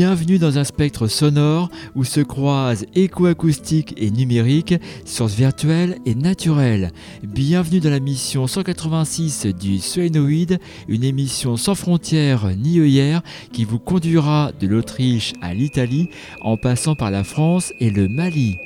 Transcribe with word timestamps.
Bienvenue 0.00 0.38
dans 0.38 0.58
un 0.58 0.62
spectre 0.62 1.08
sonore 1.08 1.70
où 1.96 2.04
se 2.04 2.20
croisent 2.20 2.86
éco-acoustique 2.94 3.94
et 3.96 4.12
numérique, 4.12 4.76
sciences 5.04 5.34
virtuelles 5.34 5.98
et 6.06 6.14
naturelles. 6.14 6.92
Bienvenue 7.24 7.80
dans 7.80 7.90
la 7.90 7.98
mission 7.98 8.46
186 8.46 9.46
du 9.46 9.80
Suénoïde, 9.80 10.60
une 10.86 11.02
émission 11.02 11.56
sans 11.56 11.74
frontières 11.74 12.48
ni 12.56 12.78
œillères 12.78 13.22
qui 13.52 13.64
vous 13.64 13.80
conduira 13.80 14.52
de 14.60 14.68
l'Autriche 14.68 15.32
à 15.42 15.52
l'Italie 15.52 16.10
en 16.42 16.56
passant 16.56 16.94
par 16.94 17.10
la 17.10 17.24
France 17.24 17.72
et 17.80 17.90
le 17.90 18.06
Mali. 18.06 18.58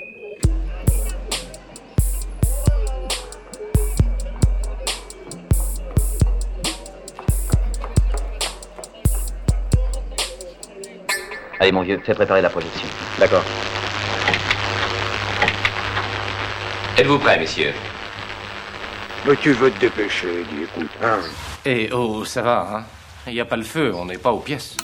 Allez 11.62 11.70
mon 11.70 11.82
vieux, 11.82 12.00
fais 12.04 12.12
préparer 12.12 12.42
la 12.42 12.50
projection. 12.50 12.88
D'accord. 13.20 13.44
Êtes-vous 16.98 17.20
prêts, 17.20 17.38
messieurs? 17.38 17.72
Mais 19.24 19.36
tu 19.36 19.52
veux 19.52 19.70
te 19.70 19.78
dépêcher, 19.78 20.44
dis 20.50 20.64
écoute. 20.64 20.90
Hein? 21.00 21.20
Eh 21.64 21.88
oh, 21.92 22.24
ça 22.24 22.42
va, 22.42 22.68
hein? 22.68 22.84
Il 23.28 23.34
n'y 23.34 23.40
a 23.40 23.44
pas 23.44 23.54
le 23.54 23.62
feu, 23.62 23.92
on 23.94 24.06
n'est 24.06 24.18
pas 24.18 24.32
aux 24.32 24.40
pièces. 24.40 24.76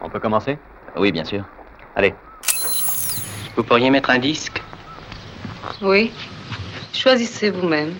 On 0.00 0.10
peut 0.10 0.18
commencer? 0.18 0.58
Oui, 0.96 1.12
bien 1.12 1.24
sûr. 1.24 1.44
Allez. 1.94 2.16
Vous 3.54 3.62
pourriez 3.62 3.90
mettre 3.90 4.10
un 4.10 4.18
disque? 4.18 4.60
Oui. 5.82 6.12
Choisissez 6.92 7.50
vous-même. 7.50 7.94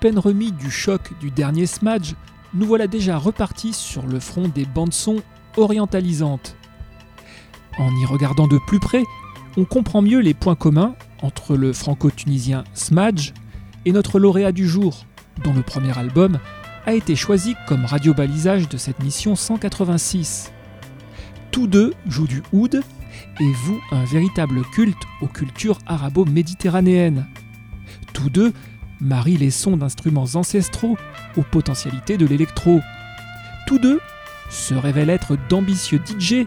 Peine 0.00 0.18
remis 0.18 0.50
du 0.50 0.70
choc 0.70 1.12
du 1.20 1.30
dernier 1.30 1.66
Smadge, 1.66 2.14
nous 2.54 2.66
voilà 2.66 2.86
déjà 2.86 3.18
repartis 3.18 3.74
sur 3.74 4.06
le 4.06 4.18
front 4.18 4.48
des 4.48 4.64
bandes-sons 4.64 5.22
orientalisantes. 5.56 6.56
En 7.78 7.94
y 7.96 8.06
regardant 8.06 8.48
de 8.48 8.58
plus 8.66 8.80
près, 8.80 9.04
on 9.56 9.64
comprend 9.64 10.00
mieux 10.00 10.20
les 10.20 10.34
points 10.34 10.54
communs 10.54 10.94
entre 11.22 11.54
le 11.54 11.72
franco-tunisien 11.72 12.64
Smadge 12.72 13.32
et 13.84 13.92
notre 13.92 14.18
lauréat 14.18 14.52
du 14.52 14.66
jour, 14.66 15.04
dont 15.44 15.52
le 15.52 15.62
premier 15.62 15.96
album 15.96 16.38
a 16.86 16.94
été 16.94 17.14
choisi 17.14 17.54
comme 17.68 17.84
radiobalisage 17.84 18.68
de 18.68 18.78
cette 18.78 19.02
mission 19.02 19.36
186. 19.36 20.50
Tous 21.50 21.66
deux 21.66 21.92
jouent 22.06 22.26
du 22.26 22.42
oud 22.52 22.82
et 23.38 23.52
vouent 23.52 23.80
un 23.92 24.04
véritable 24.04 24.62
culte 24.72 25.02
aux 25.20 25.26
cultures 25.26 25.78
arabo-méditerranéennes. 25.86 27.26
Tous 28.14 28.30
deux 28.30 28.54
marient 29.00 29.36
les 29.36 29.50
sons 29.50 29.76
d'instruments 29.76 30.26
ancestraux 30.34 30.96
aux 31.36 31.42
potentialités 31.42 32.16
de 32.16 32.26
l'électro. 32.26 32.80
Tous 33.66 33.78
deux 33.78 34.00
se 34.48 34.74
révèlent 34.74 35.10
être 35.10 35.36
d'ambitieux 35.48 36.00
DJ, 36.04 36.46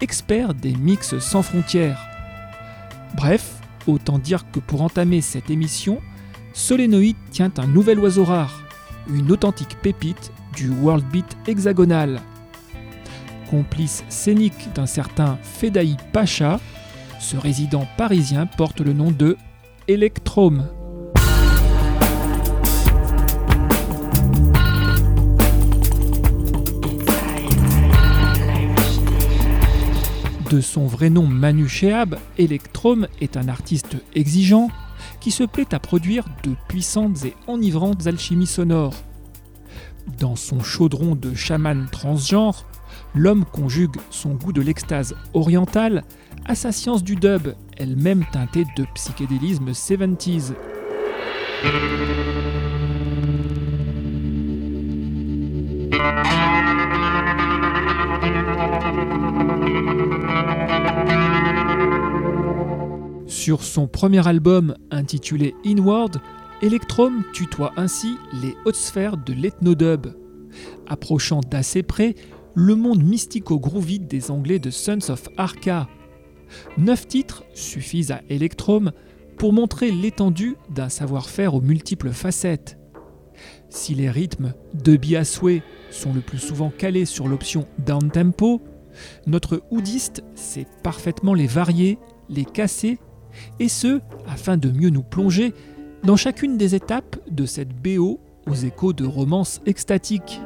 experts 0.00 0.54
des 0.54 0.74
mix 0.74 1.18
sans 1.18 1.42
frontières. 1.42 2.00
Bref, 3.14 3.54
autant 3.86 4.18
dire 4.18 4.44
que 4.50 4.60
pour 4.60 4.82
entamer 4.82 5.20
cette 5.20 5.50
émission, 5.50 6.00
Solénoïde 6.52 7.16
tient 7.30 7.52
un 7.58 7.66
nouvel 7.66 7.98
oiseau 7.98 8.24
rare, 8.24 8.62
une 9.08 9.30
authentique 9.32 9.76
pépite 9.82 10.32
du 10.54 10.70
world 10.70 11.04
beat 11.10 11.36
hexagonal. 11.46 12.20
Complice 13.50 14.04
scénique 14.08 14.72
d'un 14.74 14.86
certain 14.86 15.38
Fedaï 15.42 15.96
Pacha, 16.12 16.60
ce 17.18 17.36
résident 17.36 17.86
parisien 17.96 18.46
porte 18.46 18.80
le 18.80 18.92
nom 18.92 19.10
de 19.10 19.36
Electrome. 19.88 20.68
De 30.50 30.60
son 30.60 30.88
vrai 30.88 31.10
nom 31.10 31.28
Manu 31.28 31.68
Chehab, 31.68 32.16
Electrome 32.36 33.06
est 33.20 33.36
un 33.36 33.46
artiste 33.46 33.94
exigeant 34.16 34.68
qui 35.20 35.30
se 35.30 35.44
plaît 35.44 35.72
à 35.72 35.78
produire 35.78 36.24
de 36.42 36.56
puissantes 36.66 37.24
et 37.24 37.36
enivrantes 37.46 38.08
alchimies 38.08 38.48
sonores. 38.48 38.96
Dans 40.18 40.34
son 40.34 40.58
chaudron 40.58 41.14
de 41.14 41.34
chaman 41.34 41.86
transgenre, 41.92 42.66
l'homme 43.14 43.44
conjugue 43.44 43.94
son 44.10 44.30
goût 44.30 44.52
de 44.52 44.60
l'extase 44.60 45.14
orientale 45.34 46.02
à 46.46 46.56
sa 46.56 46.72
science 46.72 47.04
du 47.04 47.14
dub, 47.14 47.54
elle-même 47.76 48.24
teintée 48.32 48.64
de 48.76 48.84
psychédélisme 48.92 49.70
70s. 49.70 50.54
Sur 63.26 63.62
son 63.62 63.86
premier 63.86 64.26
album 64.26 64.74
intitulé 64.90 65.54
Inward, 65.64 66.20
Electrum 66.62 67.24
tutoie 67.32 67.72
ainsi 67.76 68.16
les 68.42 68.54
hautes 68.64 68.76
sphères 68.76 69.16
de 69.16 69.32
l'ethnodub, 69.32 70.08
approchant 70.86 71.40
d'assez 71.40 71.82
près 71.82 72.14
le 72.54 72.74
monde 72.74 73.02
mystico-groovy 73.02 73.98
des 73.98 74.30
Anglais 74.30 74.58
de 74.58 74.70
Sons 74.70 75.10
of 75.10 75.28
Arca. 75.36 75.88
Neuf 76.76 77.06
titres 77.06 77.44
suffisent 77.54 78.10
à 78.10 78.20
Electrum 78.28 78.92
pour 79.38 79.52
montrer 79.52 79.90
l'étendue 79.90 80.56
d'un 80.68 80.88
savoir-faire 80.88 81.54
aux 81.54 81.62
multiples 81.62 82.10
facettes. 82.10 82.78
Si 83.70 83.94
les 83.94 84.10
rythmes 84.10 84.52
de 84.74 84.98
à 85.16 85.24
sont 85.24 86.12
le 86.12 86.20
plus 86.20 86.38
souvent 86.38 86.70
calés 86.70 87.06
sur 87.06 87.26
l'option 87.26 87.66
down 87.78 88.10
tempo, 88.10 88.60
notre 89.26 89.62
oudiste 89.70 90.22
sait 90.34 90.66
parfaitement 90.82 91.34
les 91.34 91.46
varier, 91.46 91.98
les 92.28 92.44
casser, 92.44 92.98
et 93.58 93.68
ce, 93.68 94.00
afin 94.26 94.56
de 94.56 94.70
mieux 94.70 94.90
nous 94.90 95.02
plonger 95.02 95.54
dans 96.02 96.16
chacune 96.16 96.56
des 96.56 96.74
étapes 96.74 97.16
de 97.30 97.46
cette 97.46 97.74
BO 97.74 98.20
aux 98.46 98.54
échos 98.54 98.92
de 98.92 99.04
romances 99.04 99.60
extatiques. 99.66 100.40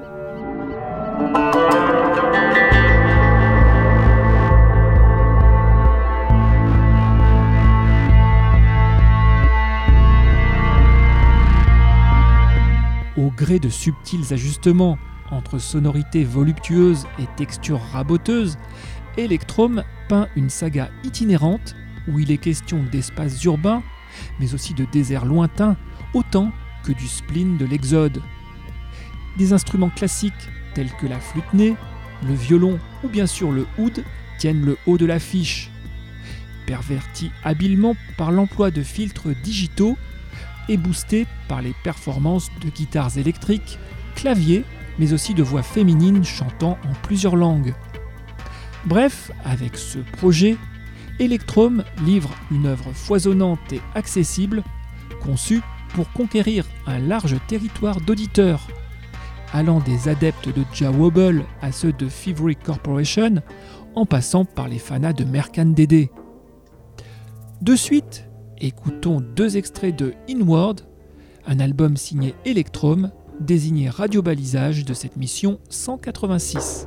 Au 13.17 13.31
gré 13.31 13.61
de 13.61 13.69
subtils 13.69 14.33
ajustements 14.33 14.99
entre 15.35 15.59
sonorités 15.59 16.25
voluptueuses 16.25 17.07
et 17.19 17.27
textures 17.37 17.83
raboteuses, 17.93 18.57
Electrum 19.17 19.85
peint 20.09 20.29
une 20.37 20.51
saga 20.51 20.91
itinérante 21.05 21.75
où 22.09 22.19
il 22.19 22.31
est 22.31 22.39
question 22.39 22.83
d'espaces 22.91 23.43
urbains, 23.45 23.83
mais 24.41 24.55
aussi 24.55 24.75
de 24.75 24.85
déserts 24.85 25.25
lointains, 25.25 25.77
autant 26.13 26.53
que 26.85 26.93
du 26.93 27.07
spleen 27.07 27.57
de 27.57 27.65
l'Exode. 27.65 28.23
Des 29.39 29.53
instruments 29.53 29.91
classiques 29.91 30.33
tels 30.75 30.93
que 31.01 31.07
la 31.07 31.21
flûte 31.21 31.53
née, 31.55 31.77
le 32.27 32.35
violon 32.35 32.79
ou 33.03 33.09
bien 33.09 33.27
sûr 33.27 33.53
le 33.53 33.67
oud 33.79 34.05
tiennent 34.39 34.65
le 34.65 34.77
haut 34.87 34.99
de 34.99 35.07
l'affiche. 35.07 35.71
Pervertis 36.67 37.31
habilement 37.43 37.97
par 38.17 38.33
l'emploi 38.33 38.71
de 38.71 38.83
filtres 38.83 39.35
digitaux 39.43 39.97
et 40.69 40.77
boostés 40.77 41.27
par 41.49 41.63
les 41.63 41.75
performances 41.85 42.51
de 42.63 42.71
guitares 42.71 43.19
électriques, 43.19 43.79
claviers, 44.15 44.65
mais 44.99 45.13
aussi 45.13 45.35
de 45.35 45.43
voix 45.43 45.63
féminines 45.63 46.25
chantant 46.25 46.79
en 46.89 46.93
plusieurs 47.03 47.37
langues. 47.37 47.75
Bref, 48.87 49.31
avec 49.45 49.77
ce 49.77 49.99
projet, 49.99 50.57
Electrum 51.19 51.85
livre 52.05 52.31
une 52.51 52.67
œuvre 52.67 52.93
foisonnante 52.93 53.73
et 53.73 53.81
accessible, 53.95 54.63
conçue 55.23 55.63
pour 55.95 56.13
conquérir 56.13 56.67
un 56.87 56.99
large 56.99 57.37
territoire 57.47 58.01
d'auditeurs, 58.01 58.67
allant 59.53 59.79
des 59.81 60.09
adeptes 60.09 60.49
de 60.49 60.65
Jah 60.73 60.91
Wobble 60.91 61.45
à 61.63 61.71
ceux 61.71 61.93
de 61.93 62.09
Thievery 62.09 62.57
Corporation, 62.57 63.37
en 63.95 64.07
passant 64.07 64.45
par 64.45 64.67
les 64.69 64.81
fanas 64.81 65.13
de 65.13 65.25
Mercan 65.25 65.67
Dédé. 65.67 66.11
De 67.63 67.77
suite, 67.77 68.29
écoutons 68.59 69.21
deux 69.21 69.57
extraits 69.57 69.97
de 69.97 70.15
Inward, 70.29 70.81
un 71.47 71.61
album 71.61 71.97
signé 71.97 72.35
Electrum, 72.45 73.13
désigné 73.41 73.89
radiobalisage 73.89 74.85
de 74.85 74.95
cette 74.95 75.17
mission 75.17 75.59
186. 75.69 76.87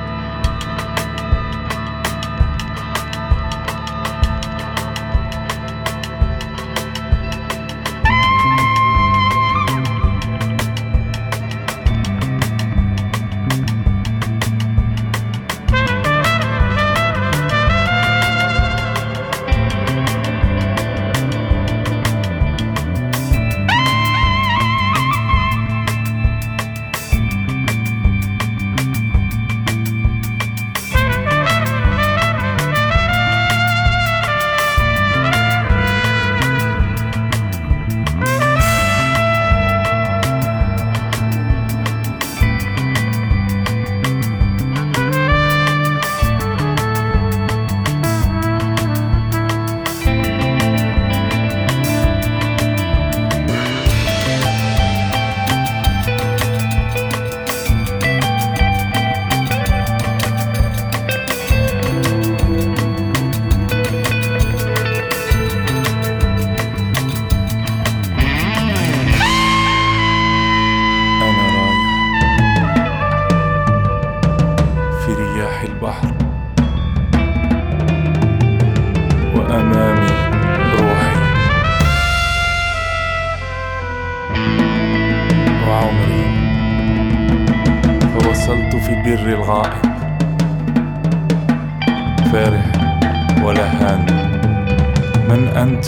من 95.31 95.47
أنت؟ 95.47 95.85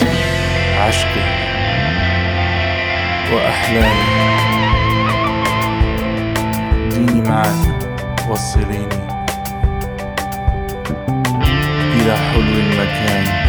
عشقي 0.80 1.24
وأحلامي. 3.32 4.04
ديني 6.90 7.28
معك 7.28 8.28
وصليني. 8.30 9.04
إلى 11.96 12.16
حلو 12.16 12.40
المكان. 12.40 13.43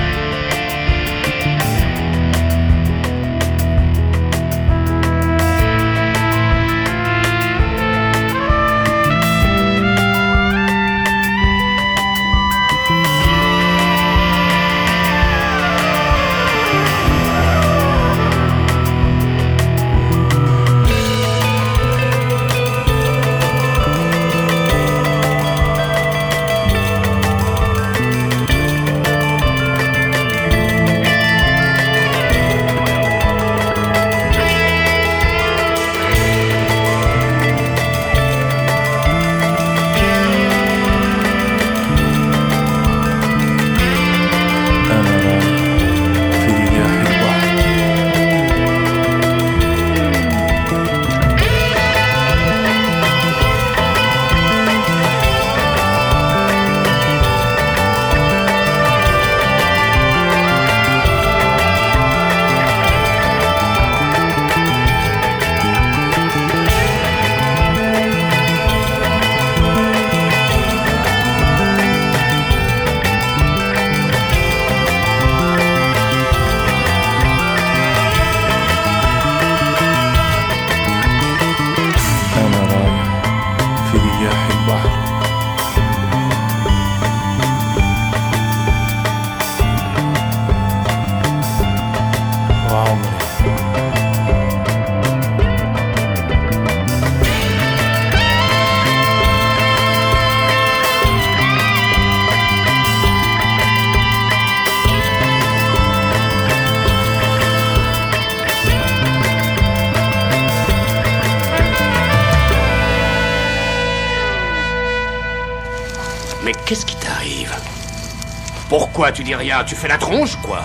Pourquoi 118.96 119.12
tu 119.12 119.26
dis 119.26 119.36
rien? 119.36 119.62
Tu 119.66 119.76
fais 119.76 119.90
la 119.90 119.98
tronche, 119.98 120.38
quoi 120.42 120.64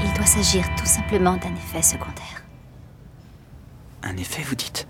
Il 0.00 0.12
doit 0.12 0.24
s'agir 0.24 0.64
tout 0.76 0.86
simplement 0.86 1.36
d'un 1.38 1.52
effet 1.56 1.82
secondaire. 1.82 2.44
Un 4.04 4.16
effet, 4.16 4.44
vous 4.44 4.54
dites? 4.54 4.86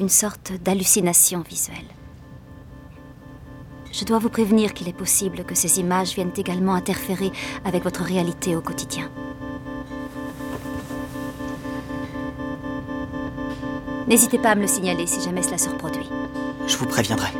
Une 0.00 0.08
sorte 0.08 0.50
d'hallucination 0.64 1.44
visuelle. 1.48 1.86
Je 3.92 4.04
dois 4.04 4.18
vous 4.18 4.30
prévenir 4.30 4.74
qu'il 4.74 4.88
est 4.88 4.92
possible 4.92 5.44
que 5.44 5.54
ces 5.54 5.78
images 5.78 6.14
viennent 6.14 6.32
également 6.36 6.74
interférer 6.74 7.30
avec 7.64 7.84
votre 7.84 8.02
réalité 8.02 8.56
au 8.56 8.60
quotidien. 8.60 9.08
N'hésitez 14.08 14.38
pas 14.40 14.50
à 14.50 14.54
me 14.56 14.62
le 14.62 14.66
signaler 14.66 15.06
si 15.06 15.20
jamais 15.20 15.44
cela 15.44 15.58
se 15.58 15.68
reproduit. 15.68 16.10
Je 16.66 16.76
vous 16.76 16.86
préviendrai. 16.86 17.30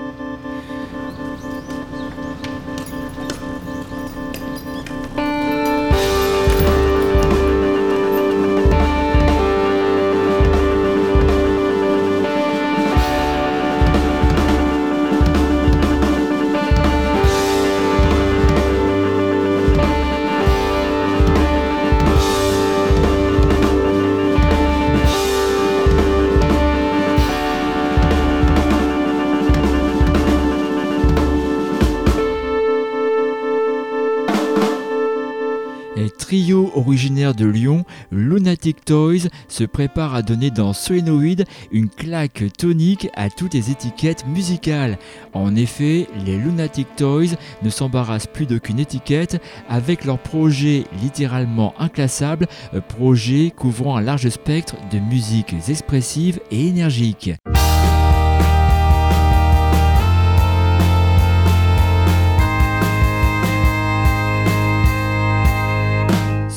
De 37.35 37.47
Lyon, 37.47 37.85
Lunatic 38.11 38.85
Toys, 38.85 39.29
se 39.49 39.65
prépare 39.65 40.15
à 40.15 40.23
donner 40.23 40.51
dans 40.51 40.73
Solenoid 40.73 41.45
une 41.71 41.89
claque 41.89 42.45
tonique 42.57 43.09
à 43.15 43.31
toutes 43.31 43.55
les 43.55 43.71
étiquettes 43.71 44.27
musicales. 44.27 44.99
En 45.33 45.55
effet, 45.57 46.07
les 46.25 46.37
Lunatic 46.37 46.89
Toys 46.97 47.37
ne 47.63 47.71
s'embarrassent 47.71 48.27
plus 48.27 48.47
d'aucune 48.47 48.79
étiquette 48.79 49.43
avec 49.69 50.05
leur 50.05 50.19
projet 50.19 50.85
littéralement 51.03 51.75
inclassable, 51.79 52.47
projet 52.89 53.53
couvrant 53.57 53.97
un 53.97 54.03
large 54.03 54.29
spectre 54.29 54.77
de 54.93 54.99
musiques 54.99 55.55
expressives 55.69 56.41
et 56.51 56.67
énergiques. 56.67 57.31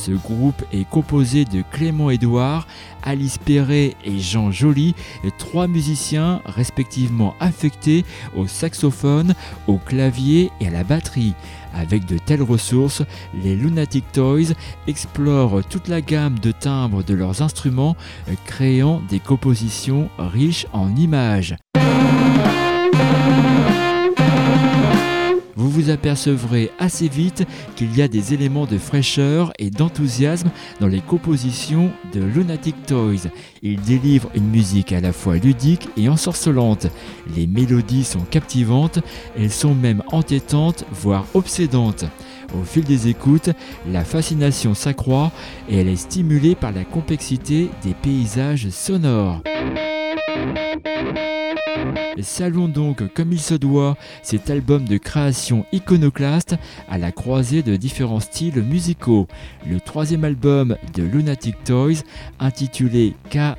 Ce 0.06 0.12
groupe 0.12 0.62
est 0.74 0.84
composé 0.90 1.46
de 1.46 1.64
Clément 1.72 2.10
Édouard, 2.10 2.68
Alice 3.04 3.38
Perret 3.38 3.94
et 4.04 4.20
Jean 4.20 4.52
Joly, 4.52 4.96
trois 5.38 5.68
musiciens 5.68 6.42
respectivement 6.46 7.36
affectés 7.40 8.04
au 8.36 8.46
saxophone, 8.46 9.34
au 9.66 9.78
clavier 9.78 10.52
et 10.60 10.68
à 10.68 10.72
la 10.72 10.84
batterie. 10.84 11.36
Avec 11.74 12.06
de 12.06 12.18
telles 12.18 12.42
ressources, 12.42 13.02
les 13.46 13.56
Lunatic 13.56 14.04
Toys 14.12 14.54
explorent 14.88 15.64
toute 15.70 15.88
la 15.88 16.02
gamme 16.02 16.38
de 16.38 16.52
timbres 16.52 17.02
de 17.02 17.14
leurs 17.14 17.42
instruments, 17.42 17.96
créant 18.46 19.02
des 19.10 19.22
compositions 19.22 20.10
riches 20.18 20.68
en 20.74 20.94
images. 20.98 21.56
Vous 25.74 25.90
apercevrez 25.90 26.70
assez 26.78 27.08
vite 27.08 27.46
qu'il 27.76 27.98
y 27.98 28.04
a 28.04 28.08
des 28.08 28.36
éléments 28.36 28.68
de 28.68 28.78
fraîcheur 28.78 29.52
et 29.58 29.72
d'enthousiasme 29.72 30.52
dans 30.80 30.88
les 30.88 31.02
compositions 31.02 31.90
de 32.14 32.22
Lunatic 32.22 32.76
Toys. 32.86 33.32
Ils 33.64 33.82
délivrent 33.82 34.30
une 34.36 34.50
musique 34.50 34.94
à 34.94 35.02
la 35.02 35.12
fois 35.12 35.38
ludique 35.38 35.90
et 35.98 36.10
ensorcelante. 36.10 36.86
Les 37.36 37.48
mélodies 37.48 38.04
sont 38.04 38.20
captivantes, 38.20 39.00
elles 39.36 39.52
sont 39.52 39.74
même 39.74 40.04
entêtantes, 40.12 40.86
voire 40.92 41.26
obsédantes. 41.34 42.06
Au 42.54 42.64
fil 42.64 42.84
des 42.84 43.08
écoutes, 43.08 43.50
la 43.92 44.06
fascination 44.06 44.76
s'accroît 44.76 45.32
et 45.70 45.80
elle 45.80 45.88
est 45.88 45.96
stimulée 45.96 46.54
par 46.54 46.72
la 46.72 46.84
complexité 46.84 47.70
des 47.84 47.96
paysages 47.96 48.70
sonores. 48.70 49.42
Saluons 52.22 52.68
donc 52.68 53.14
comme 53.14 53.32
il 53.32 53.40
se 53.40 53.54
doit 53.54 53.98
cet 54.22 54.50
album 54.50 54.86
de 54.86 54.98
création 54.98 55.66
iconoclaste 55.72 56.56
à 56.90 56.98
la 56.98 57.12
croisée 57.12 57.64
de 57.64 57.76
différents 57.76 58.20
styles 58.20 58.62
musicaux. 58.62 59.28
Le 59.70 59.80
troisième 59.80 60.24
album 60.24 60.78
de 60.94 61.04
Lunatic 61.04 61.64
Toys, 61.64 62.04
intitulé 62.40 63.16
K 63.30 63.56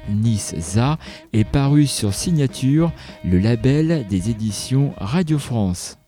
Za, 0.58 0.98
est 1.32 1.44
paru 1.44 1.86
sur 1.86 2.14
Signature, 2.14 2.92
le 3.24 3.38
label 3.38 4.06
des 4.08 4.30
éditions 4.30 4.94
Radio 4.98 5.38
France. 5.38 5.98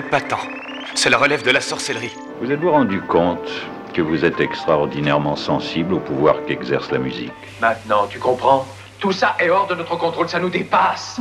Épatant. 0.00 0.40
Cela 0.94 1.18
relève 1.18 1.42
de 1.44 1.50
la 1.50 1.60
sorcellerie. 1.60 2.14
Vous 2.40 2.50
êtes-vous 2.50 2.70
rendu 2.70 3.00
compte 3.02 3.50
que 3.92 4.00
vous 4.00 4.24
êtes 4.24 4.40
extraordinairement 4.40 5.36
sensible 5.36 5.92
au 5.94 6.00
pouvoir 6.00 6.36
qu'exerce 6.46 6.90
la 6.90 6.98
musique? 6.98 7.32
Maintenant, 7.60 8.06
tu 8.08 8.18
comprends? 8.18 8.66
Tout 8.98 9.12
ça 9.12 9.36
est 9.38 9.50
hors 9.50 9.66
de 9.66 9.74
notre 9.74 9.96
contrôle, 9.96 10.28
ça 10.28 10.40
nous 10.40 10.48
dépasse. 10.48 11.20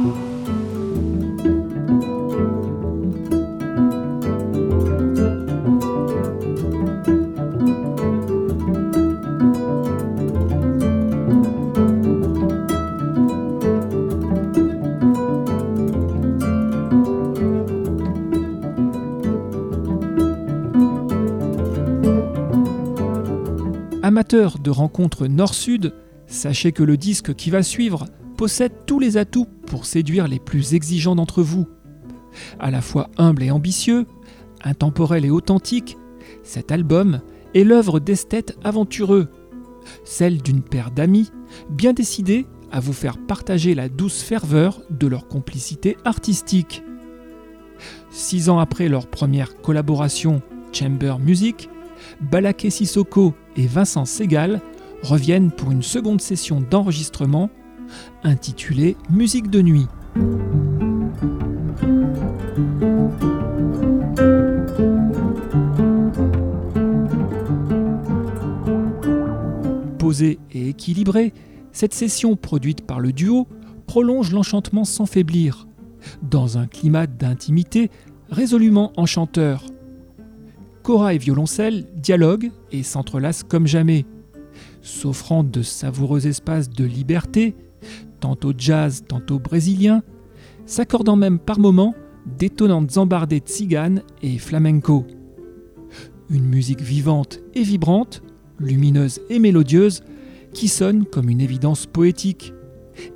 De 24.29 24.69
rencontres 24.69 25.25
nord-sud, 25.25 25.95
sachez 26.27 26.71
que 26.71 26.83
le 26.83 26.97
disque 26.97 27.33
qui 27.33 27.49
va 27.49 27.63
suivre 27.63 28.05
possède 28.37 28.85
tous 28.85 28.99
les 28.99 29.17
atouts 29.17 29.47
pour 29.65 29.85
séduire 29.85 30.27
les 30.27 30.37
plus 30.37 30.75
exigeants 30.75 31.15
d'entre 31.15 31.41
vous. 31.41 31.67
À 32.59 32.69
la 32.69 32.81
fois 32.81 33.09
humble 33.17 33.41
et 33.41 33.49
ambitieux, 33.49 34.05
intemporel 34.63 35.25
et 35.25 35.31
authentique, 35.31 35.97
cet 36.43 36.71
album 36.71 37.21
est 37.55 37.63
l'œuvre 37.63 37.99
d'esthètes 37.99 38.55
aventureux, 38.63 39.29
celle 40.03 40.43
d'une 40.43 40.61
paire 40.61 40.91
d'amis 40.91 41.31
bien 41.71 41.93
décidés 41.93 42.45
à 42.71 42.79
vous 42.79 42.93
faire 42.93 43.17
partager 43.17 43.73
la 43.73 43.89
douce 43.89 44.21
ferveur 44.21 44.79
de 44.91 45.07
leur 45.07 45.27
complicité 45.27 45.97
artistique. 46.05 46.83
Six 48.11 48.49
ans 48.49 48.59
après 48.59 48.89
leur 48.89 49.07
première 49.07 49.59
collaboration 49.59 50.43
Chamber 50.71 51.17
Music, 51.17 51.67
Balaké 52.21 52.69
Sissoko 52.69 53.33
et 53.55 53.67
Vincent 53.67 54.05
Segal 54.05 54.61
reviennent 55.01 55.51
pour 55.51 55.71
une 55.71 55.83
seconde 55.83 56.21
session 56.21 56.61
d'enregistrement 56.61 57.49
intitulée 58.23 58.97
Musique 59.09 59.49
de 59.49 59.61
nuit. 59.61 59.87
Posée 69.97 70.39
et 70.51 70.69
équilibrée, 70.69 71.33
cette 71.71 71.93
session 71.93 72.35
produite 72.35 72.85
par 72.85 72.99
le 72.99 73.11
duo 73.13 73.47
prolonge 73.87 74.31
l'enchantement 74.31 74.83
sans 74.83 75.05
faiblir, 75.05 75.67
dans 76.21 76.57
un 76.57 76.67
climat 76.67 77.07
d'intimité 77.07 77.89
résolument 78.29 78.91
enchanteur. 78.97 79.63
Cora 80.89 81.13
et 81.13 81.19
violoncelle 81.19 81.85
dialoguent 81.93 82.49
et 82.71 82.81
s'entrelacent 82.81 83.43
comme 83.43 83.67
jamais, 83.67 84.07
s'offrant 84.81 85.43
de 85.43 85.61
savoureux 85.61 86.25
espaces 86.25 86.67
de 86.67 86.83
liberté, 86.83 87.55
tantôt 88.19 88.53
jazz, 88.57 89.03
tantôt 89.07 89.37
brésilien, 89.37 90.01
s'accordant 90.65 91.15
même 91.15 91.37
par 91.37 91.59
moments 91.59 91.93
d'étonnantes 92.25 92.97
embardées 92.97 93.39
tziganes 93.39 94.01
et 94.23 94.39
flamenco. 94.39 95.05
Une 96.31 96.45
musique 96.45 96.81
vivante 96.81 97.39
et 97.53 97.61
vibrante, 97.61 98.23
lumineuse 98.59 99.21
et 99.29 99.37
mélodieuse, 99.37 100.01
qui 100.55 100.67
sonne 100.67 101.05
comme 101.05 101.29
une 101.29 101.41
évidence 101.41 101.85
poétique 101.85 102.51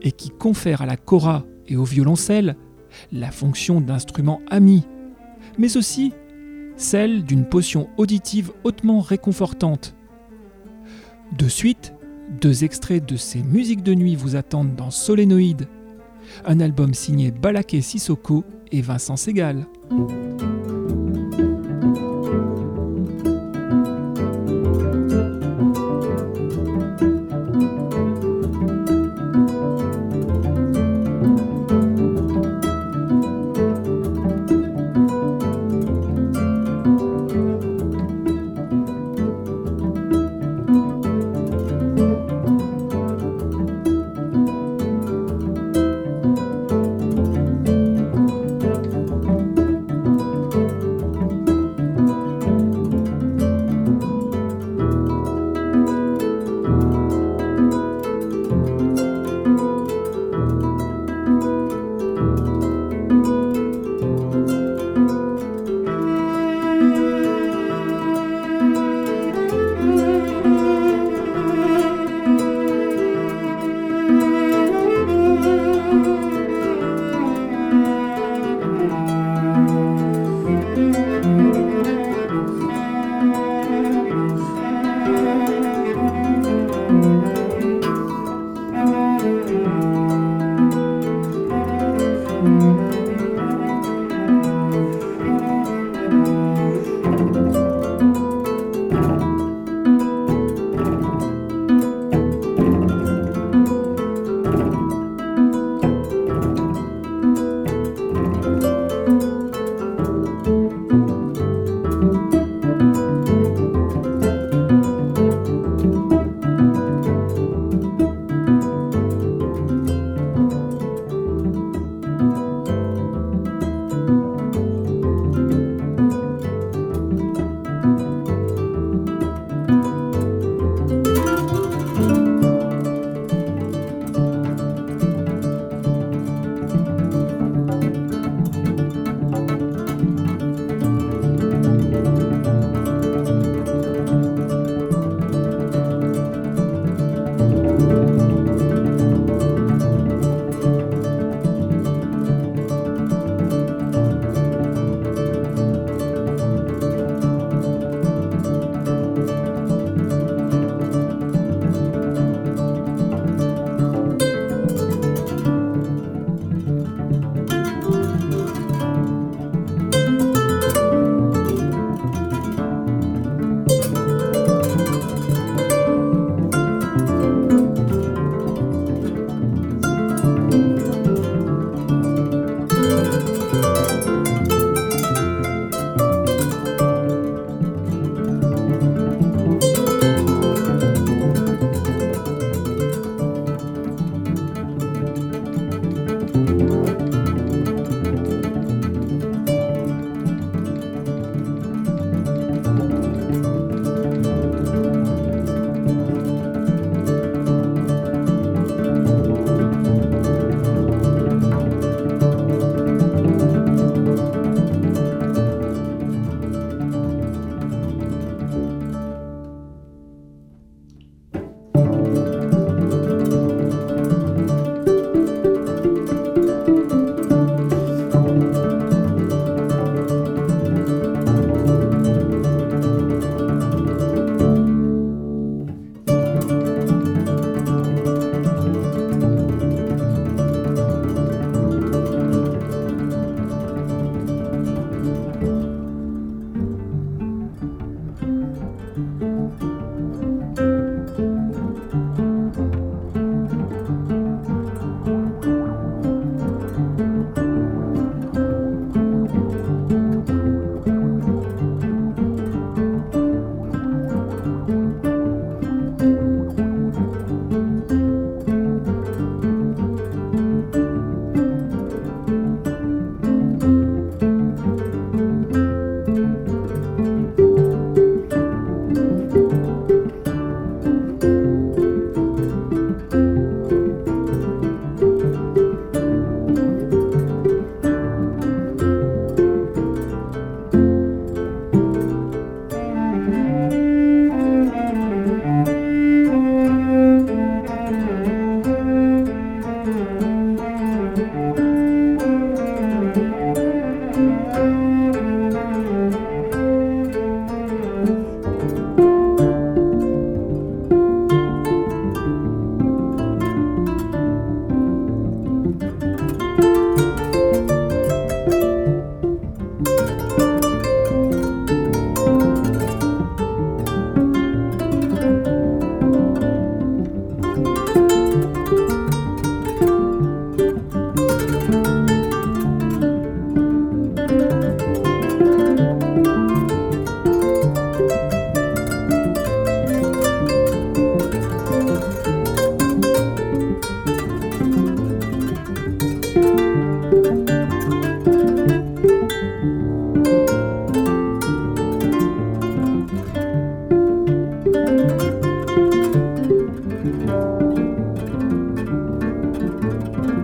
et 0.03 0.12
qui 0.12 0.29
confère 0.29 0.83
à 0.83 0.86
la 0.86 0.95
cora 0.95 1.43
et 1.67 1.75
au 1.75 1.86
violoncelle 1.86 2.55
la 3.12 3.31
fonction 3.31 3.81
d'instrument 3.81 4.41
ami, 4.51 4.86
mais 5.57 5.75
aussi 5.75 6.13
celle 6.83 7.23
d'une 7.23 7.45
potion 7.45 7.89
auditive 7.97 8.51
hautement 8.63 8.99
réconfortante. 8.99 9.95
De 11.37 11.47
suite, 11.47 11.93
deux 12.41 12.63
extraits 12.63 13.05
de 13.05 13.15
ces 13.15 13.41
musiques 13.41 13.83
de 13.83 13.93
nuit 13.93 14.15
vous 14.15 14.35
attendent 14.35 14.75
dans 14.75 14.91
Solénoïde, 14.91 15.67
un 16.45 16.59
album 16.59 16.93
signé 16.93 17.31
Balaké 17.31 17.81
Sissoko 17.81 18.43
et 18.71 18.81
Vincent 18.81 19.15
Segal. 19.15 19.65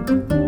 Qu'est-ce 0.10 0.38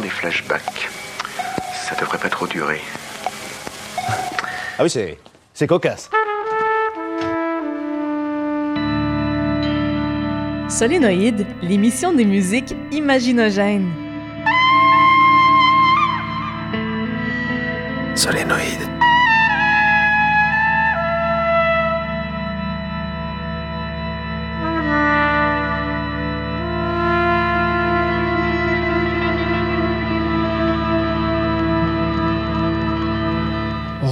des 0.00 0.08
flashbacks. 0.08 0.88
Ça 1.72 1.94
devrait 2.00 2.18
pas 2.18 2.28
trop 2.28 2.46
durer. 2.46 2.80
Ah 4.78 4.82
oui, 4.82 4.90
c'est. 4.90 5.18
C'est 5.52 5.66
cocasse. 5.66 6.10
Solénoïde, 10.68 11.46
l'émission 11.62 12.12
des 12.12 12.24
musiques 12.24 12.74
imaginogènes. 12.90 13.92
Solénoïde. 18.16 18.83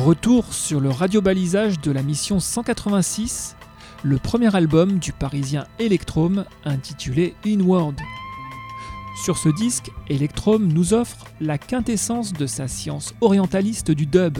Retour 0.05 0.53
sur 0.53 0.80
le 0.80 0.90
radiobalisage 0.90 1.80
de 1.80 1.92
la 1.92 2.03
mission 2.03 2.40
186, 2.40 3.55
le 4.03 4.18
premier 4.18 4.53
album 4.57 4.98
du 4.98 5.12
parisien 5.12 5.64
Electrum 5.78 6.44
intitulé 6.64 7.36
Inward. 7.46 7.94
Sur 9.22 9.38
ce 9.38 9.48
disque, 9.48 9.92
Electrum 10.09 10.66
nous 10.66 10.92
offre 10.92 11.26
la 11.40 11.57
quintessence 11.57 12.32
de 12.32 12.46
sa 12.46 12.66
science 12.66 13.14
orientaliste 13.20 13.92
du 13.92 14.07
dub. 14.07 14.38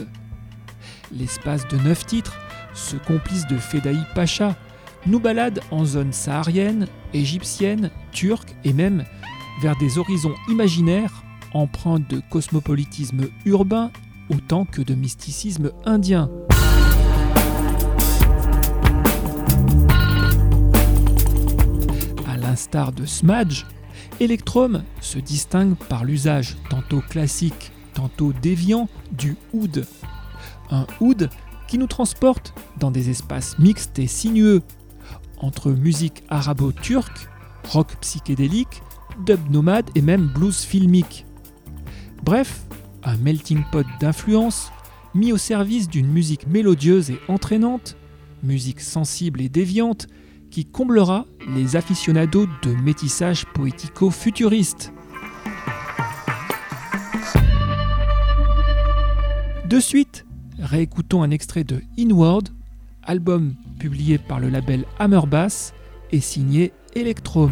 L'espace 1.13 1.65
de 1.69 1.77
neuf 1.77 2.05
titres, 2.05 2.35
ce 2.73 2.97
complice 2.97 3.47
de 3.47 3.55
Fedaï 3.55 4.03
Pacha, 4.15 4.57
nous 5.05 5.21
balade 5.21 5.61
en 5.71 5.85
zone 5.85 6.11
saharienne, 6.11 6.87
égyptienne, 7.13 7.89
turque 8.11 8.53
et 8.65 8.73
même 8.73 9.05
vers 9.61 9.77
des 9.77 9.97
horizons 9.97 10.35
imaginaires 10.49 11.23
empreints 11.53 11.99
de 12.09 12.21
cosmopolitisme 12.29 13.29
urbain 13.45 13.91
autant 14.29 14.65
que 14.65 14.81
de 14.81 14.93
mysticisme 14.93 15.71
indien. 15.85 16.29
À 22.27 22.37
l'instar 22.37 22.91
de 22.91 23.05
Smadge, 23.05 23.65
Electrum 24.19 24.83
se 25.01 25.19
distingue 25.19 25.75
par 25.75 26.05
l'usage 26.05 26.57
tantôt 26.69 27.01
classique, 27.01 27.71
tantôt 27.93 28.33
déviant 28.33 28.87
du 29.11 29.35
oud. 29.53 29.85
Un 30.69 30.85
oud 30.99 31.29
qui 31.67 31.77
nous 31.77 31.87
transporte 31.87 32.53
dans 32.79 32.91
des 32.91 33.09
espaces 33.09 33.57
mixtes 33.59 33.99
et 33.99 34.07
sinueux, 34.07 34.61
entre 35.37 35.71
musique 35.71 36.23
arabo-turque, 36.29 37.27
rock 37.69 37.95
psychédélique, 38.01 38.81
dub 39.25 39.49
nomade 39.49 39.89
et 39.95 40.01
même 40.01 40.27
blues 40.27 40.59
filmique. 40.59 41.25
Bref, 42.23 42.65
un 43.05 43.17
melting 43.17 43.63
pot 43.71 43.85
d'influences 43.99 44.71
mis 45.13 45.31
au 45.31 45.37
service 45.37 45.87
d'une 45.87 46.07
musique 46.07 46.47
mélodieuse 46.47 47.11
et 47.11 47.19
entraînante, 47.27 47.95
musique 48.41 48.81
sensible 48.81 49.41
et 49.41 49.49
déviante 49.49 50.07
qui 50.49 50.65
comblera 50.65 51.25
les 51.55 51.75
aficionados 51.75 52.47
de 52.63 52.71
métissage 52.73 53.45
poético-futuriste. 53.53 54.91
De 59.65 59.79
suite, 59.79 60.25
réécoutons 60.59 61.23
un 61.23 61.31
extrait 61.31 61.63
de 61.63 61.81
Inward, 61.97 62.49
album 63.01 63.55
publié 63.79 64.17
par 64.19 64.39
le 64.39 64.49
label 64.49 64.85
Hammerbass 64.99 65.73
et 66.11 66.21
signé 66.21 66.71
Electrum. 66.95 67.51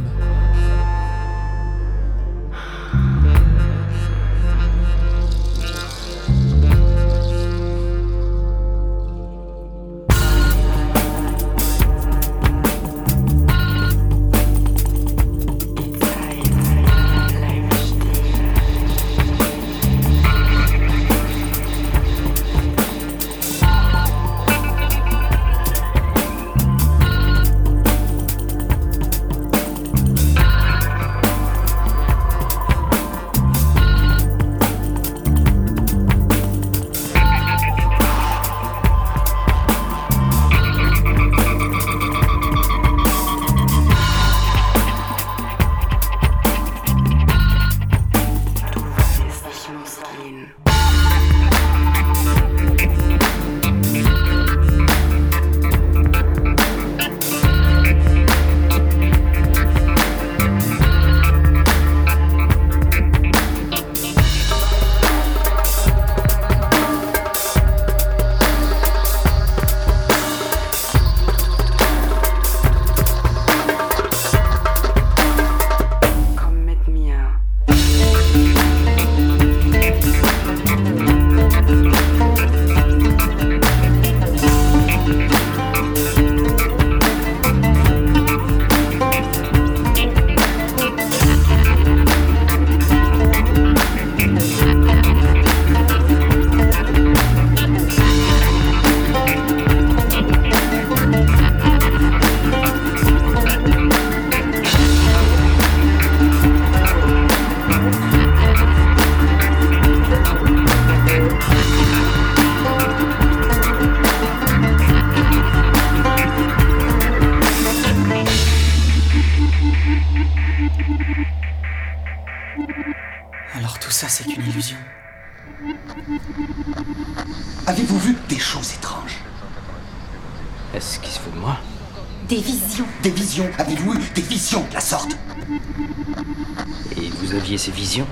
Ces 137.62 137.72
visions? 137.72 138.08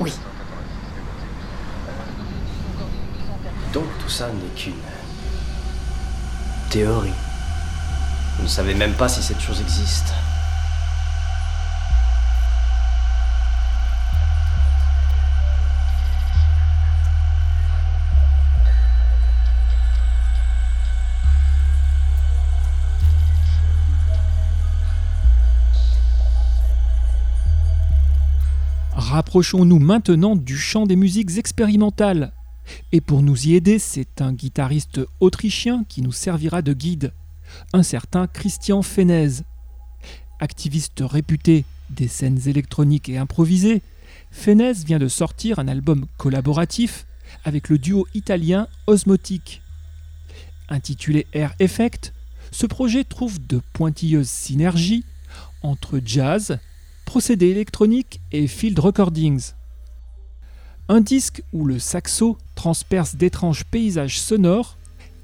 Oui. 0.00 0.12
Donc 3.72 3.84
tout 3.98 4.08
ça 4.08 4.28
n'est 4.28 4.60
qu'une 4.60 4.72
théorie. 6.70 7.12
Vous 8.38 8.44
ne 8.44 8.48
savez 8.48 8.74
même 8.74 8.94
pas 8.94 9.08
si 9.08 9.22
cette 9.22 9.40
chose 9.40 9.60
existe. 9.60 10.14
Rapprochons-nous 29.34 29.80
maintenant 29.80 30.36
du 30.36 30.56
chant 30.56 30.86
des 30.86 30.94
musiques 30.94 31.38
expérimentales. 31.38 32.32
Et 32.92 33.00
pour 33.00 33.20
nous 33.20 33.48
y 33.48 33.56
aider, 33.56 33.80
c'est 33.80 34.20
un 34.20 34.32
guitariste 34.32 35.00
autrichien 35.18 35.82
qui 35.88 36.02
nous 36.02 36.12
servira 36.12 36.62
de 36.62 36.72
guide, 36.72 37.12
un 37.72 37.82
certain 37.82 38.28
Christian 38.28 38.82
Fenez. 38.82 39.42
Activiste 40.38 41.02
réputé 41.04 41.64
des 41.90 42.06
scènes 42.06 42.38
électroniques 42.46 43.08
et 43.08 43.18
improvisées, 43.18 43.82
Fenez 44.30 44.74
vient 44.86 45.00
de 45.00 45.08
sortir 45.08 45.58
un 45.58 45.66
album 45.66 46.06
collaboratif 46.16 47.04
avec 47.42 47.70
le 47.70 47.78
duo 47.78 48.06
italien 48.14 48.68
Osmotic. 48.86 49.62
Intitulé 50.68 51.26
Air 51.32 51.56
Effect, 51.58 52.14
ce 52.52 52.66
projet 52.66 53.02
trouve 53.02 53.44
de 53.44 53.60
pointilleuses 53.72 54.30
synergies 54.30 55.04
entre 55.60 56.00
jazz, 56.04 56.60
procédés 57.04 57.48
électroniques 57.48 58.20
et 58.32 58.46
field 58.46 58.78
recordings. 58.78 59.52
Un 60.88 61.00
disque 61.00 61.42
où 61.52 61.64
le 61.64 61.78
saxo 61.78 62.36
transperce 62.54 63.16
d'étranges 63.16 63.64
paysages 63.64 64.20
sonores, 64.20 64.76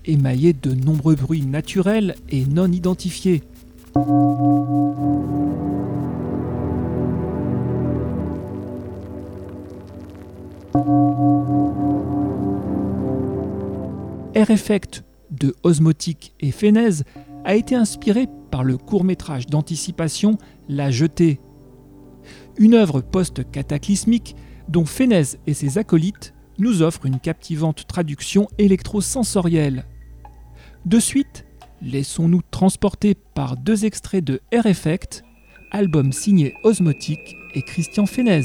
émaillés 0.07 0.55
de 0.55 0.73
nombreux 0.73 1.17
bruits 1.17 1.43
naturels 1.43 2.15
et 2.31 2.47
non 2.47 2.73
identifiés. 2.73 3.43
Air 14.35 14.51
Effect 14.51 15.05
de 15.31 15.55
Osmotic 15.63 16.33
et 16.41 16.53
Fenez 16.53 17.03
a 17.45 17.55
été 17.55 17.75
inspiré 17.75 18.29
par 18.51 18.65
le 18.65 18.77
court 18.77 19.05
métrage 19.05 19.47
d'anticipation 19.47 20.39
La 20.69 20.91
Jetée 20.91 21.41
une 22.61 22.75
œuvre 22.75 23.01
post-cataclysmique 23.01 24.37
dont 24.69 24.85
Fenez 24.85 25.39
et 25.47 25.55
ses 25.55 25.79
acolytes 25.79 26.35
nous 26.59 26.83
offrent 26.83 27.07
une 27.07 27.19
captivante 27.19 27.87
traduction 27.87 28.49
électrosensorielle. 28.59 29.87
De 30.85 31.01
suite, 31.01 31.47
laissons-nous 31.81 32.43
transporter 32.51 33.15
par 33.15 33.57
deux 33.57 33.87
extraits 33.87 34.23
de 34.23 34.41
Air 34.53 34.67
Effect, 34.67 35.25
album 35.73 36.13
signé 36.13 36.53
Osmotic 36.63 37.35
et 37.55 37.63
Christian 37.63 38.05
Fenez. 38.05 38.43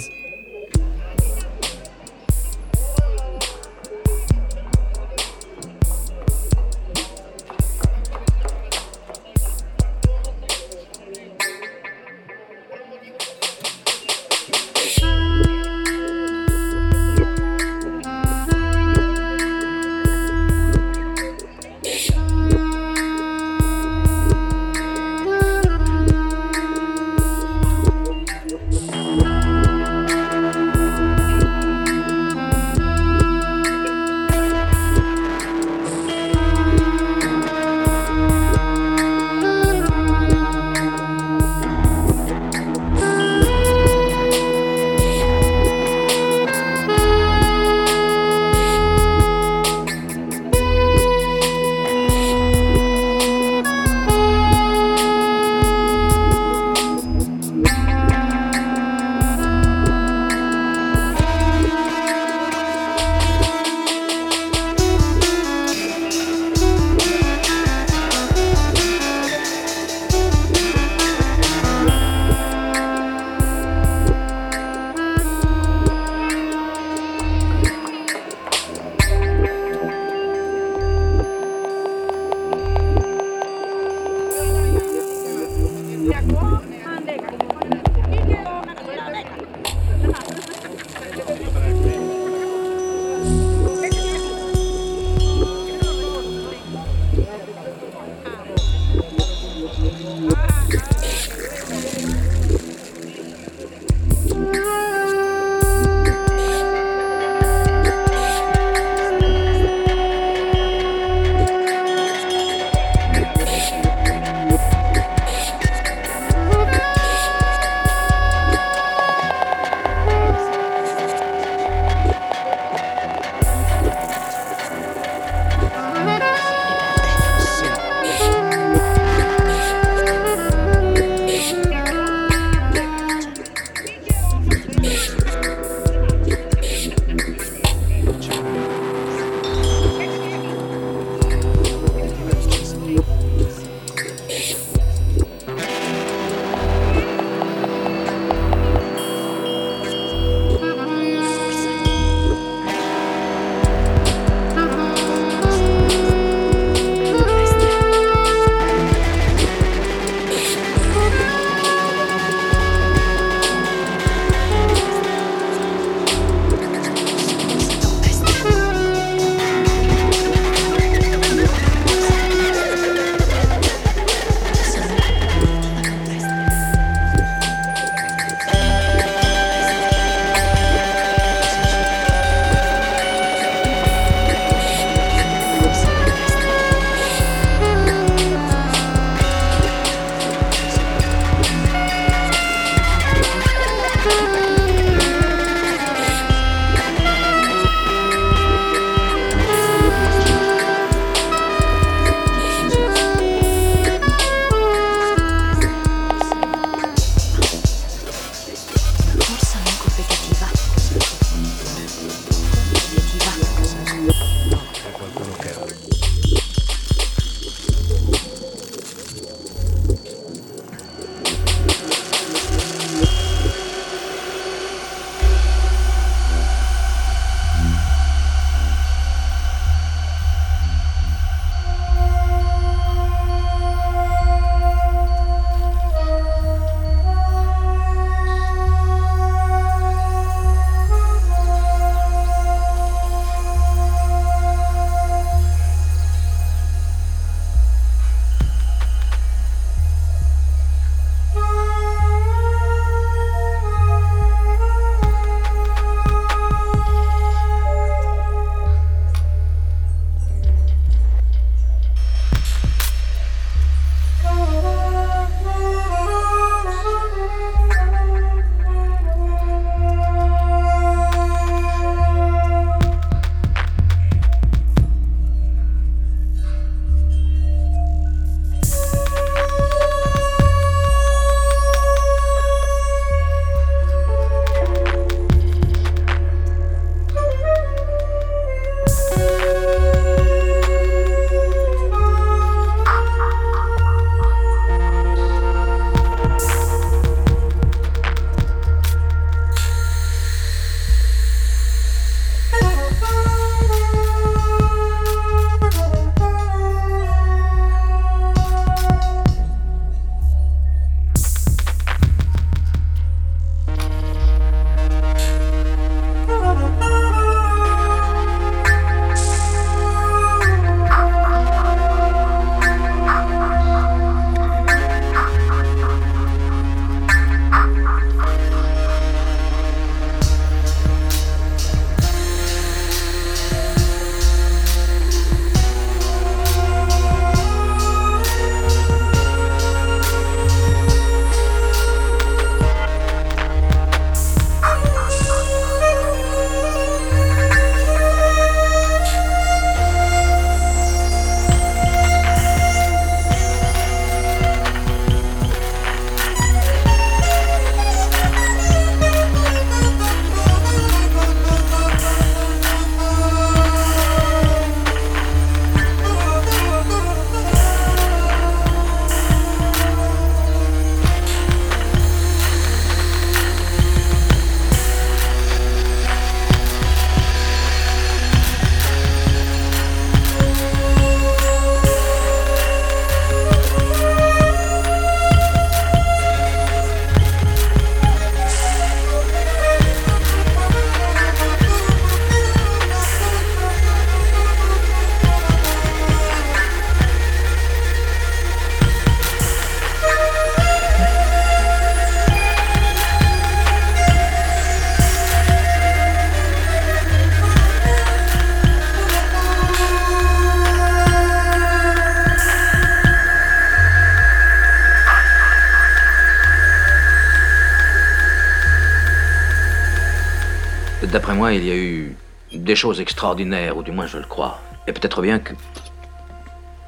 Moi, 421.46 421.54
il 421.54 421.64
y 421.64 421.70
a 421.70 421.76
eu 421.76 422.18
des 422.54 422.76
choses 422.76 423.00
extraordinaires, 423.00 423.78
ou 423.78 423.84
du 423.84 423.92
moins 423.92 424.08
je 424.08 424.18
le 424.18 424.26
crois. 424.26 424.60
Et 424.88 424.94
peut-être 424.94 425.22
bien 425.22 425.38
que... 425.38 425.54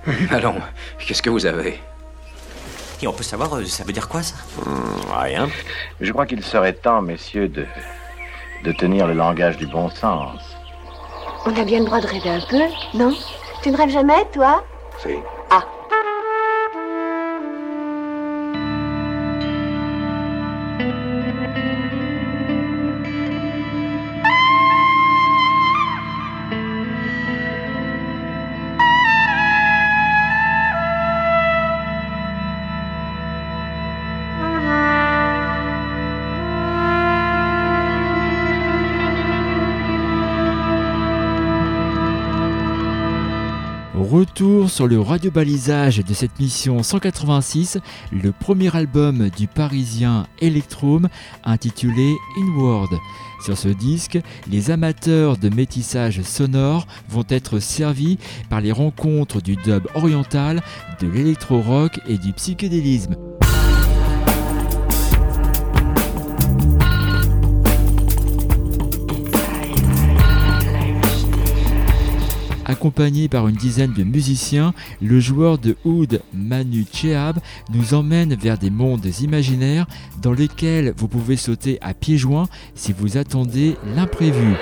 Allons, 0.32 0.56
qu'est-ce 0.98 1.22
que 1.22 1.30
vous 1.30 1.46
avez? 1.46 1.80
Et 3.00 3.08
on 3.08 3.14
peut 3.14 3.22
savoir, 3.22 3.56
euh, 3.56 3.66
ça 3.66 3.84
veut 3.84 3.94
dire 3.94 4.10
quoi 4.10 4.24
ça? 4.24 4.34
Hmm, 4.66 5.12
rien. 5.14 5.48
Je 6.02 6.12
crois 6.12 6.26
qu'il 6.26 6.44
serait 6.44 6.74
temps, 6.74 7.04
messieurs, 7.04 7.50
de, 7.50 7.68
de 8.64 8.72
tenir 8.72 9.06
le 9.06 9.14
langage 9.14 9.58
du 9.58 9.68
bon 9.68 9.92
sens. 9.92 10.42
On 11.46 11.56
a 11.56 11.64
bien 11.64 11.82
le 11.82 11.86
droit 11.86 12.02
de 12.02 12.08
rêver 12.08 12.32
un 12.32 12.42
peu, 12.50 12.64
non? 12.96 13.16
Tu 13.62 13.70
ne 13.70 13.78
rêves 13.78 13.92
jamais, 13.92 14.26
toi? 14.34 14.64
Si. 15.04 15.18
Ah. 15.52 15.66
Sur 44.68 44.88
le 44.88 45.00
radiobalisage 45.00 46.04
de 46.04 46.14
cette 46.14 46.40
mission 46.40 46.84
186, 46.84 47.80
le 48.12 48.32
premier 48.32 48.76
album 48.76 49.30
du 49.30 49.48
parisien 49.48 50.28
Electrum 50.40 51.08
intitulé 51.44 52.14
Inward. 52.38 52.90
Sur 53.44 53.58
ce 53.58 53.70
disque, 53.70 54.20
les 54.50 54.70
amateurs 54.70 55.38
de 55.38 55.50
métissage 55.50 56.22
sonore 56.22 56.86
vont 57.10 57.26
être 57.30 57.60
servis 57.60 58.18
par 58.50 58.62
les 58.62 58.72
rencontres 58.72 59.42
du 59.42 59.56
dub 59.56 59.88
oriental, 59.96 60.62
de 61.00 61.08
l'électro-rock 61.08 62.00
et 62.08 62.18
du 62.18 62.34
psychédélisme. 62.34 63.16
Accompagné 72.78 73.28
par 73.28 73.48
une 73.48 73.56
dizaine 73.56 73.94
de 73.94 74.04
musiciens, 74.04 74.72
le 75.02 75.20
joueur 75.20 75.58
de 75.58 75.76
oud 75.84 76.22
Manu 76.32 76.86
Chehab 76.94 77.40
nous 77.74 77.96
emmène 77.96 78.36
vers 78.36 78.60
des 78.60 78.70
mondes 78.70 79.04
imaginaires 79.20 79.88
dans 80.22 80.32
lesquels 80.32 80.94
vous 80.96 81.08
pouvez 81.08 81.38
sauter 81.38 81.80
à 81.82 81.96
pieds 81.96 82.20
joints 82.20 82.48
si 82.76 82.94
vous 82.94 83.18
attendez 83.18 83.78
l'imprévu. 83.96 84.54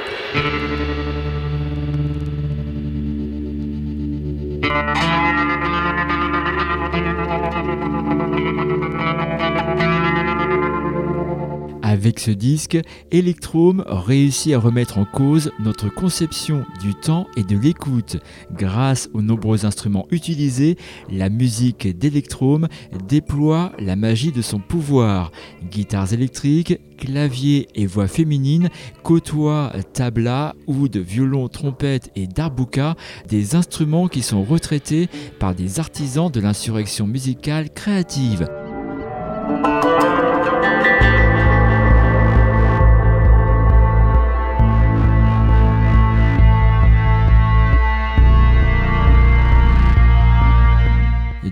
Avec 11.95 12.19
ce 12.19 12.31
disque, 12.31 12.77
Electrum 13.09 13.81
réussit 13.87 14.53
à 14.53 14.59
remettre 14.59 14.97
en 14.97 15.05
cause 15.05 15.53
notre 15.59 15.87
conception 15.87 16.65
du 16.81 16.93
temps 16.93 17.25
et 17.37 17.43
de 17.43 17.57
l'écoute. 17.57 18.17
Grâce 18.51 19.09
aux 19.13 19.21
nombreux 19.21 19.65
instruments 19.65 20.05
utilisés, 20.11 20.75
la 21.09 21.29
musique 21.29 21.97
d'Electrum 21.97 22.67
déploie 23.07 23.71
la 23.79 23.95
magie 23.95 24.33
de 24.33 24.41
son 24.41 24.59
pouvoir. 24.59 25.31
Guitares 25.71 26.11
électriques, 26.11 26.81
claviers 26.97 27.69
et 27.75 27.85
voix 27.85 28.09
féminines 28.09 28.67
côtoient 29.01 29.71
tabla, 29.93 30.53
oud, 30.67 30.97
violon, 30.97 31.47
trompette 31.47 32.11
et 32.17 32.27
darbuka, 32.27 32.97
des 33.29 33.55
instruments 33.55 34.09
qui 34.09 34.21
sont 34.21 34.43
retraités 34.43 35.07
par 35.39 35.55
des 35.55 35.79
artisans 35.79 36.29
de 36.29 36.41
l'insurrection 36.41 37.07
musicale 37.07 37.69
créative. 37.69 38.49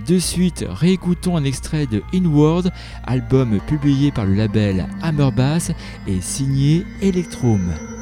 De 0.08 0.20
suite, 0.20 0.66
réécoutons 0.68 1.38
un 1.38 1.46
extrait 1.46 1.86
de 1.86 2.04
Inward, 2.14 2.74
album 3.06 3.60
publié 3.68 4.12
par 4.12 4.26
le 4.26 4.34
label 4.34 4.86
Hammerbass 5.02 5.72
et 6.08 6.20
signé 6.20 6.86
Electrum. 7.02 7.93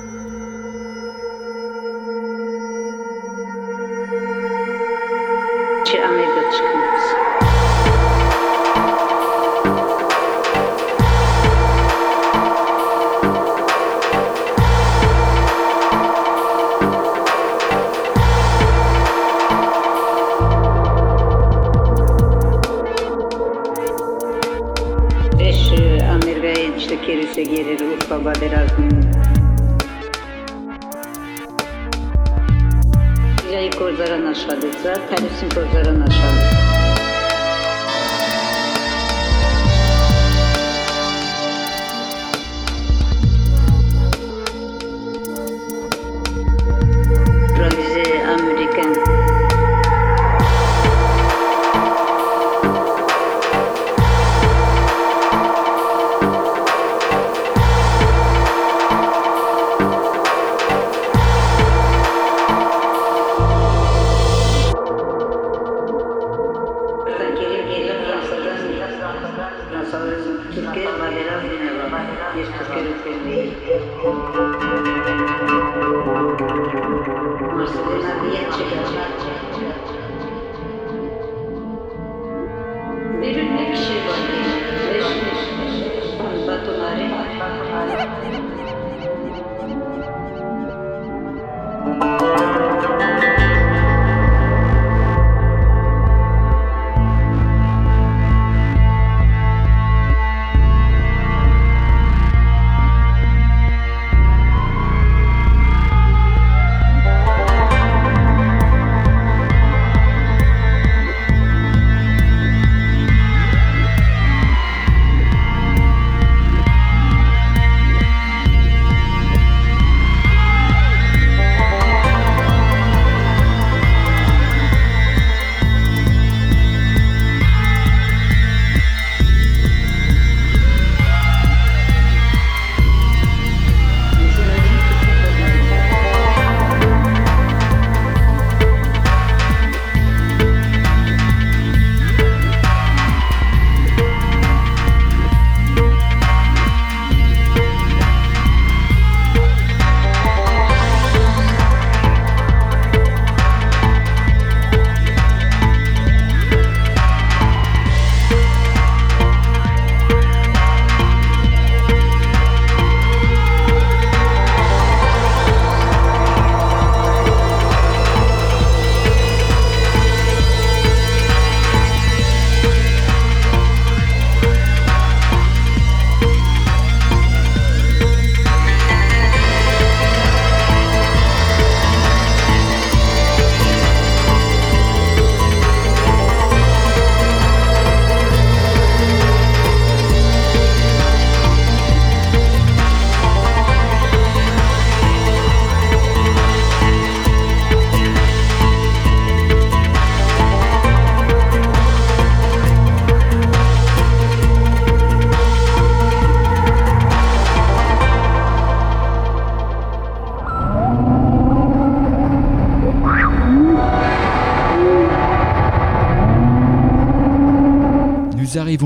գործարան 33.82 34.28
աշխատեցա, 34.32 34.96
Թայրուսին 35.10 35.54
գործարան 35.58 36.10
աշխատեցա 36.12 36.51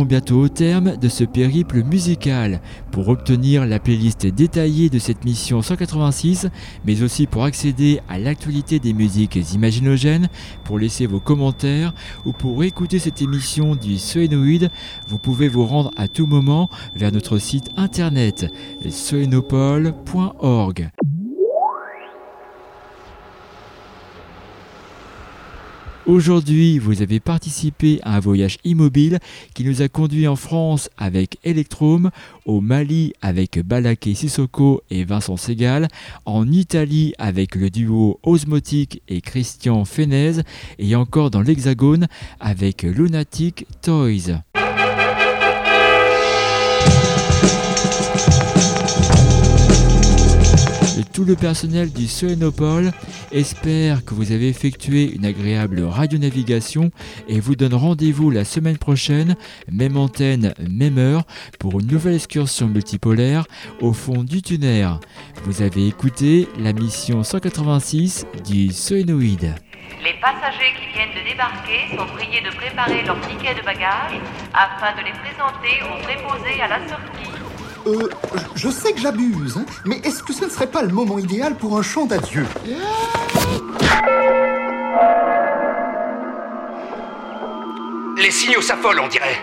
bientôt 0.05 0.41
au 0.41 0.49
terme 0.49 0.97
de 0.97 1.09
ce 1.09 1.23
périple 1.23 1.83
musical. 1.83 2.61
Pour 2.91 3.09
obtenir 3.09 3.65
la 3.65 3.79
playlist 3.79 4.27
détaillée 4.27 4.89
de 4.89 4.99
cette 4.99 5.25
mission 5.25 5.61
186, 5.61 6.47
mais 6.85 7.01
aussi 7.01 7.27
pour 7.27 7.43
accéder 7.43 7.99
à 8.07 8.19
l'actualité 8.19 8.79
des 8.79 8.93
musiques 8.93 9.39
imaginogènes, 9.53 10.29
pour 10.63 10.79
laisser 10.79 11.07
vos 11.07 11.19
commentaires 11.19 11.93
ou 12.25 12.31
pour 12.31 12.63
écouter 12.63 12.99
cette 12.99 13.21
émission 13.21 13.75
du 13.75 13.97
Soénoïde, 13.97 14.69
vous 15.07 15.17
pouvez 15.17 15.47
vous 15.47 15.65
rendre 15.65 15.91
à 15.97 16.07
tout 16.07 16.27
moment 16.27 16.69
vers 16.95 17.11
notre 17.11 17.37
site 17.37 17.69
internet 17.75 18.45
soénopole.org. 18.89 20.89
Aujourd'hui, 26.07 26.77
vous 26.77 27.01
avez 27.01 27.19
participé 27.19 27.99
à 28.03 28.17
un 28.17 28.19
voyage 28.19 28.59
immobile 28.63 29.17
qui 29.55 29.63
nous 29.63 29.81
a 29.81 29.87
conduit 29.87 30.27
en 30.27 30.35
France 30.35 30.87
avec 30.97 31.39
Electrum, 31.43 32.11
au 32.45 32.61
Mali 32.61 33.13
avec 33.23 33.59
Balaké 33.65 34.13
Sissoko 34.13 34.83
et 34.91 35.03
Vincent 35.03 35.35
Segal, 35.35 35.87
en 36.25 36.47
Italie 36.51 37.15
avec 37.17 37.55
le 37.55 37.71
duo 37.71 38.19
Osmotique 38.21 39.01
et 39.07 39.21
Christian 39.21 39.83
Fenez, 39.83 40.41
et 40.77 40.95
encore 40.95 41.31
dans 41.31 41.41
l'Hexagone 41.41 42.05
avec 42.39 42.83
Lunatic 42.83 43.65
Toys. 43.81 44.43
Tout 51.15 51.23
le 51.23 51.37
personnel 51.37 51.93
du 51.93 52.09
Soénopole 52.09 52.91
espère 53.31 54.03
que 54.03 54.13
vous 54.13 54.33
avez 54.33 54.49
effectué 54.49 55.15
une 55.15 55.25
agréable 55.25 55.81
radionavigation 55.81 56.91
et 57.29 57.39
vous 57.39 57.55
donne 57.55 57.73
rendez-vous 57.73 58.31
la 58.31 58.43
semaine 58.43 58.77
prochaine, 58.77 59.37
même 59.71 59.95
antenne, 59.95 60.53
même 60.69 60.97
heure, 60.97 61.23
pour 61.57 61.79
une 61.79 61.87
nouvelle 61.87 62.15
excursion 62.15 62.67
multipolaire 62.67 63.45
au 63.79 63.93
fond 63.93 64.23
du 64.23 64.41
tunnel. 64.41 64.89
Vous 65.45 65.61
avez 65.61 65.87
écouté 65.87 66.49
la 66.59 66.73
mission 66.73 67.23
186 67.23 68.25
du 68.45 68.73
Soénoïde. 68.73 69.55
Les 70.03 70.19
passagers 70.19 70.73
qui 70.77 70.93
viennent 70.93 71.15
de 71.15 71.29
débarquer 71.29 71.95
sont 71.95 72.13
priés 72.13 72.41
de 72.41 72.53
préparer 72.57 73.03
leurs 73.05 73.21
tickets 73.21 73.57
de 73.57 73.63
bagages 73.63 74.19
afin 74.53 74.91
de 74.99 75.05
les 75.05 75.13
présenter 75.13 75.81
aux 75.81 76.03
préposés 76.03 76.61
à 76.61 76.67
la 76.67 76.87
sortie. 76.89 77.54
Euh, 77.87 78.09
je 78.55 78.69
sais 78.69 78.93
que 78.93 78.99
j'abuse, 78.99 79.57
hein, 79.57 79.65
mais 79.85 79.97
est-ce 79.97 80.23
que 80.23 80.33
ce 80.33 80.45
ne 80.45 80.49
serait 80.49 80.67
pas 80.71 80.81
le 80.81 80.89
moment 80.89 81.19
idéal 81.19 81.55
pour 81.55 81.77
un 81.77 81.83
chant 81.83 82.05
d'adieu? 82.05 82.45
Les 88.17 88.31
signaux 88.31 88.61
s'affolent, 88.61 88.99
on 88.99 89.07
dirait. 89.07 89.37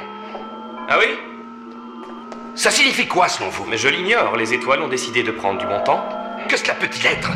Ah 0.89 0.99
oui? 0.99 1.07
Ça 2.55 2.71
signifie 2.71 3.07
quoi, 3.07 3.29
selon 3.29 3.51
vous? 3.51 3.65
Mais 3.69 3.77
je 3.77 3.89
l'ignore, 3.89 4.37
les 4.37 4.53
étoiles 4.55 4.83
ont 4.83 4.89
décidé 4.89 5.23
de 5.23 5.31
prendre 5.31 5.59
du 5.61 5.67
bon 5.67 5.81
temps. 5.85 6.05
Que 6.49 6.57
cela 6.57 6.75
peut-il 6.75 7.07
être? 7.07 7.31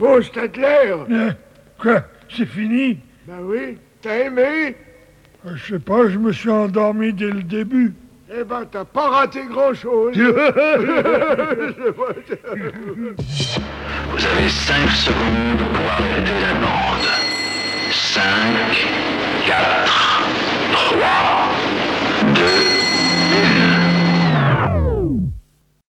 Oh, 0.00 0.22
Stadler. 0.22 0.94
Euh, 1.10 1.32
Quoi? 1.80 2.02
C'est 2.34 2.46
fini? 2.46 2.98
Ben 3.26 3.38
oui, 3.42 3.78
t'as 4.00 4.16
aimé? 4.18 4.76
Euh, 5.46 5.50
je 5.54 5.74
sais 5.74 5.78
pas, 5.78 6.08
je 6.08 6.18
me 6.18 6.32
suis 6.32 6.50
endormi 6.50 7.12
dès 7.12 7.30
le 7.30 7.42
début. 7.42 7.94
Eh 8.30 8.44
ben, 8.44 8.64
t'as 8.70 8.84
pas 8.84 9.08
raté 9.08 9.44
grand-chose. 9.48 10.14
Vous 10.16 10.22
avez 14.26 14.48
5 14.48 14.90
secondes 14.90 15.58
pour 15.72 15.90
arrêter 15.90 16.32
la 16.42 16.54
bande. 16.54 17.08
5, 17.90 18.22
4, 19.46 20.28
3, 20.72 20.98
2, 22.34 22.42
1. 23.64 23.67